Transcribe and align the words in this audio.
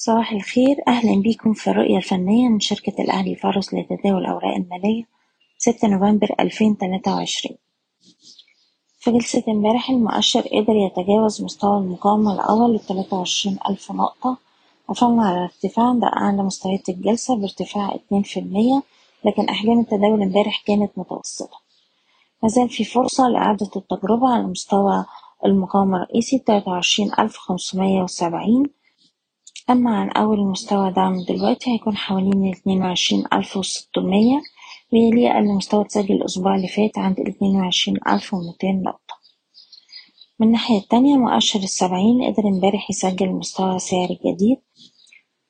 صباح 0.00 0.32
الخير. 0.32 0.76
أهلا 0.88 1.22
بيكم 1.22 1.52
في 1.52 1.70
الرؤية 1.70 1.96
الفنية 1.96 2.48
من 2.48 2.60
شركة 2.60 3.02
الأهلي 3.02 3.36
فارس 3.36 3.74
لتداول 3.74 4.20
الأوراق 4.20 4.54
المالية 4.54 5.04
ستة 5.58 5.88
نوفمبر 5.88 6.34
ألفين 6.40 6.78
تلاتة 6.78 7.14
وعشرين. 7.14 7.56
في 8.98 9.10
جلسة 9.10 9.42
امبارح 9.48 9.90
المؤشر 9.90 10.40
قدر 10.40 10.74
يتجاوز 10.76 11.42
مستوى 11.42 11.78
المقاومة 11.78 12.34
الأول 12.34 12.74
لتلاتة 12.74 13.16
وعشرين 13.16 13.58
ألف 13.70 13.92
نقطة 13.92 14.36
وصلنا 14.88 15.22
على 15.22 15.44
ارتفاع 15.44 15.88
عند 15.88 16.04
أعلى 16.04 16.42
مستويات 16.42 16.88
الجلسة 16.88 17.36
بارتفاع 17.36 17.94
اتنين 17.94 18.22
في 18.22 18.40
لكن 19.24 19.48
أحجام 19.48 19.80
التداول 19.80 20.22
امبارح 20.22 20.62
كانت 20.66 20.90
متوسطة. 20.96 21.58
مازال 22.42 22.68
في 22.68 22.84
فرصة 22.84 23.28
لإعادة 23.28 23.70
التجربة 23.76 24.28
على 24.28 24.42
مستوى 24.42 25.04
المقاومة 25.44 25.96
الرئيسي 25.96 26.38
تلاتة 26.38 26.70
وعشرين 26.70 27.10
ألف 27.18 27.36
خمسمية 27.36 28.02
وسبعين 28.02 28.77
أما 29.70 29.96
عن 29.96 30.10
أول 30.10 30.40
مستوى 30.40 30.90
دعم 30.92 31.24
دلوقتي 31.28 31.70
هيكون 31.70 31.96
حوالين 31.96 32.44
الاتنين 32.44 32.82
وعشرين 32.82 33.24
ألف 33.32 33.56
وستمية 33.56 34.40
ويليه 34.92 35.30
أقل 35.30 35.44
مستوى 35.48 35.84
اتسجل 35.84 36.14
الأسبوع 36.14 36.54
اللي 36.56 36.68
فات 36.68 36.98
عند 36.98 37.20
الاتنين 37.20 37.56
وعشرين 37.56 37.98
ألف 38.08 38.34
ومتين 38.34 38.82
نقطة. 38.82 39.14
من 40.40 40.46
الناحية 40.46 40.78
التانية 40.78 41.16
مؤشر 41.16 41.58
السبعين 41.58 42.24
قدر 42.24 42.48
امبارح 42.48 42.90
يسجل 42.90 43.28
مستوى 43.28 43.78
سعري 43.78 44.18
جديد 44.26 44.58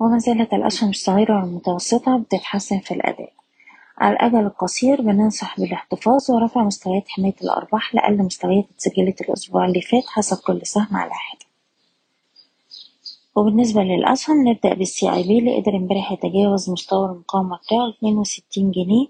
وما 0.00 0.18
زالت 0.18 0.54
الأسهم 0.54 0.90
الصغيرة 0.90 1.40
والمتوسطة 1.42 2.18
بتتحسن 2.18 2.78
في 2.78 2.94
الأداء. 2.94 3.32
على 3.98 4.12
الأجل 4.16 4.46
القصير 4.46 5.02
بننصح 5.02 5.60
بالاحتفاظ 5.60 6.30
ورفع 6.30 6.64
مستويات 6.64 7.08
حماية 7.08 7.34
الأرباح 7.42 7.94
لأقل 7.94 8.18
مستويات 8.18 8.64
اتسجلت 8.74 9.20
الأسبوع 9.20 9.66
اللي 9.66 9.80
فات 9.80 10.04
حسب 10.06 10.36
كل 10.46 10.60
سهم 10.66 10.96
على 10.96 11.10
حدة 11.14 11.49
وبالنسبة 13.36 13.82
للأسهم 13.82 14.48
نبدأ 14.48 14.74
بالسي 14.74 15.12
اي 15.12 15.22
بي 15.22 15.38
اللي 15.38 15.60
قدر 15.60 15.76
امبارح 15.76 16.12
يتجاوز 16.12 16.70
مستوى 16.70 17.06
المقاومة 17.06 17.56
بتاعه 17.56 17.88
اتنين 17.88 18.18
وستين 18.18 18.70
جنيه 18.70 19.06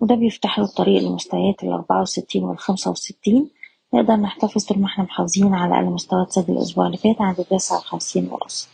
وده 0.00 0.14
بيفتح 0.14 0.58
له 0.58 0.64
الطريق 0.64 1.02
لمستويات 1.02 1.62
الأربعة 1.64 2.00
وستين 2.02 2.44
والخمسة 2.44 2.90
وستين. 2.90 3.50
نقدر 3.94 4.16
نحتفظ 4.16 4.64
طول 4.64 4.78
ما 4.78 4.86
إحنا 4.86 5.04
محافظين 5.04 5.54
على 5.54 5.74
أقل 5.74 5.84
مستوى 5.84 6.22
اتسجل 6.22 6.52
الأسبوع 6.52 6.86
اللي 6.86 6.96
فات 6.96 7.20
عند 7.20 7.36
تسعة 7.36 7.78
وخمسين 7.78 8.28
ونص. 8.32 8.68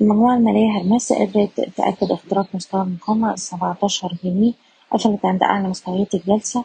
المجموعة 0.00 0.36
المالية 0.36 0.70
هرمس 0.78 1.12
قدرت 1.12 1.60
تأكد 1.76 2.10
اختراق 2.12 2.46
مستوى 2.54 2.82
المقاومة 2.82 3.34
السبعتاشر 3.34 4.12
جنيه 4.24 4.52
قفلت 4.92 5.24
عند 5.26 5.42
أعلى 5.42 5.68
مستويات 5.68 6.14
الجلسة 6.14 6.64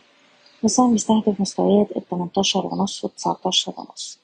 والسهم 0.63 0.91
بيستهدف 0.91 1.41
مستويات 1.41 1.97
التمنتاشر 1.97 2.65
ونص 2.65 3.03
والتسعتاشر 3.03 3.73
ونص. 3.77 4.19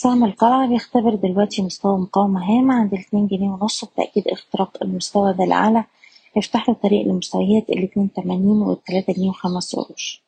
سهم 0.00 0.24
القلعة 0.24 0.68
بيختبر 0.68 1.14
دلوقتي 1.14 1.62
مستوى 1.62 1.98
مقاومة 1.98 2.40
هامة 2.50 2.74
عند 2.74 2.94
الاتنين 2.94 3.26
جنيه 3.26 3.48
ونص 3.50 3.84
بتأكيد 3.84 4.28
اختراق 4.28 4.82
المستوى 4.82 5.32
ده 5.32 5.44
الأعلى. 5.44 5.84
يفتح 6.36 6.68
له 6.68 6.74
طريق 6.74 7.06
لمستويات 7.06 7.70
الاتنين 7.70 8.12
تمانين 8.12 8.62
والتلاتة 8.62 9.12
جنيه 9.12 9.28
وخمس 9.28 9.76
قروش. 9.76 10.22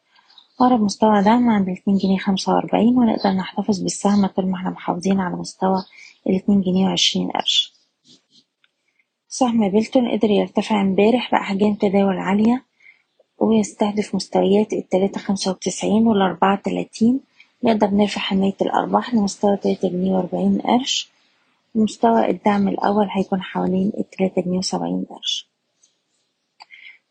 أقرب 0.60 0.80
مستوى 0.80 1.22
دعم 1.22 1.50
عند 1.50 1.68
الاتنين 1.68 1.96
جنيه 1.96 2.18
خمسة 2.18 2.52
وأربعين 2.54 2.98
ونقدر 2.98 3.30
نحتفظ 3.30 3.80
بالسهم 3.82 4.26
طول 4.26 4.46
ما 4.46 4.56
إحنا 4.56 4.70
محافظين 4.70 5.20
على 5.20 5.36
مستوى 5.36 5.84
الاتنين 6.26 6.60
جنيه 6.60 6.84
وعشرين 6.84 7.30
قرش. 7.30 7.72
سهم 9.28 9.68
بيلتون 9.68 10.08
قدر 10.08 10.30
يرتفع 10.30 10.80
امبارح 10.80 11.30
بأحجام 11.30 11.74
تداول 11.74 12.18
عالية 12.18 12.64
ويستهدف 13.38 14.14
مستويات 14.14 14.72
التلاتة 14.72 15.20
خمسة 15.20 15.50
وتسعين 15.50 16.06
والأربعة 16.06 16.60
تلاتين. 16.64 17.20
نقدر 17.64 17.86
نرفع 17.90 18.20
حماية 18.20 18.56
الأرباح 18.62 19.14
لمستوى 19.14 19.56
تلاتة 19.56 19.88
جنيه 19.88 20.12
وأربعين 20.12 20.60
قرش. 20.60 21.10
ومستوى 21.74 22.30
الدعم 22.30 22.68
الأول 22.68 23.08
هيكون 23.10 23.42
حوالين 23.42 23.92
التلاتة 23.98 24.42
جنيه 24.42 24.58
وسبعين 24.58 25.04
قرش. 25.10 25.48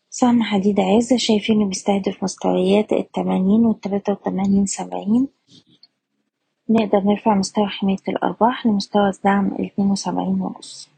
سهم 0.09 0.43
حديد 0.43 0.79
عز 0.79 1.13
شايفينه 1.13 1.65
بيستهدف 1.65 2.23
مستويات 2.23 2.93
التمانين 2.93 3.65
والتلاتة 3.65 4.13
وتمانين 4.13 4.65
سبعين. 4.65 5.27
نقدر 6.69 6.99
نرفع 6.99 7.35
مستوى 7.35 7.67
حماية 7.67 7.97
الأرباح 8.07 8.65
لمستوى 8.65 9.09
الدعم 9.09 9.47
الاتنين 9.47 9.91
وسبعين 9.91 10.41
ونص. 10.41 10.89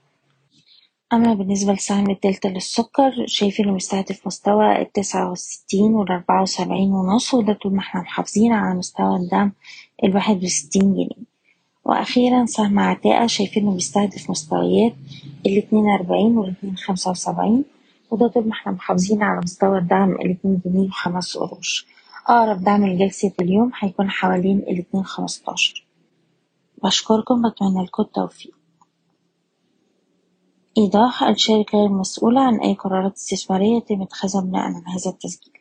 أما 1.14 1.34
بالنسبة 1.34 1.74
لسهم 1.74 2.10
الدلتا 2.10 2.48
للسكر 2.48 3.12
شايفينه 3.28 3.74
بيستهدف 3.74 4.28
مستوى 4.28 4.82
التسعة 4.82 5.32
وستين 5.32 5.94
والأربعة 5.94 6.42
وسبعين 6.42 6.92
ونص 6.92 7.34
وده 7.34 7.54
طول 7.54 7.74
ما 7.74 7.80
إحنا 7.80 8.02
محافظين 8.02 8.54
على 8.54 8.78
مستوى 8.80 9.16
الدعم 9.16 9.52
الواحد 10.04 10.44
وستين 10.44 10.94
جنيه. 10.94 11.32
وأخيرا 11.86 12.46
سهم 12.46 12.80
عتاقة 12.80 13.28
شايفينه 13.28 13.74
بيستهدف 13.74 14.30
مستويات 14.30 14.94
الاتنين 15.46 15.90
أربعين 15.90 16.38
والاتنين 16.38 16.78
خمسة 16.78 17.12
وسبعين 17.12 17.64
وده 18.12 18.28
طول 18.28 18.48
ما 18.48 18.52
إحنا 18.54 18.72
محافظين 18.72 19.24
على 19.24 19.40
مستوى 19.44 19.78
الدعم 19.78 20.12
الاتنين 20.12 20.62
جنيه 20.66 20.88
وخمس 20.88 21.38
قروش. 21.38 21.86
أقرب 22.28 22.64
دعم 22.64 22.88
لجلسة 22.88 23.32
اليوم 23.42 23.72
هيكون 23.80 24.10
حوالين 24.10 24.58
الاتنين 24.60 25.04
خمستاشر. 25.04 25.86
بشكركم 26.84 27.50
بتمنى 27.50 27.84
لكم 27.86 28.04
التوفيق. 28.04 28.61
إيضاح 30.78 31.24
الشركة 31.24 31.78
غير 31.78 31.90
مسؤولة 31.90 32.42
عن 32.42 32.60
أي 32.60 32.74
قرارات 32.74 33.14
استثمارية 33.14 33.78
يتم 33.78 34.02
اتخاذها 34.02 34.42
بناء 34.42 34.62
على 34.62 34.76
هذا 34.76 35.12
التسجيل. 35.12 35.61